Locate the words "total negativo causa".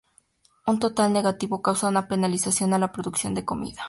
0.79-1.87